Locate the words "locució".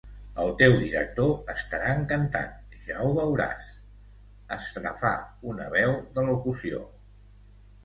6.33-6.83